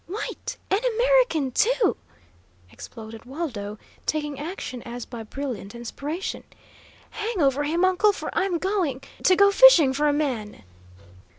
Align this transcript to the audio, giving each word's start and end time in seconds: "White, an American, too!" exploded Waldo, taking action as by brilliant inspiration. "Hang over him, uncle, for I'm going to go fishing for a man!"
"White, 0.07 0.57
an 0.71 0.79
American, 0.95 1.51
too!" 1.51 1.95
exploded 2.71 3.25
Waldo, 3.25 3.77
taking 4.07 4.39
action 4.39 4.81
as 4.81 5.05
by 5.05 5.21
brilliant 5.21 5.75
inspiration. 5.75 6.43
"Hang 7.11 7.39
over 7.39 7.65
him, 7.65 7.85
uncle, 7.85 8.11
for 8.11 8.31
I'm 8.33 8.57
going 8.57 9.03
to 9.23 9.35
go 9.35 9.51
fishing 9.51 9.93
for 9.93 10.07
a 10.07 10.11
man!" 10.13 10.63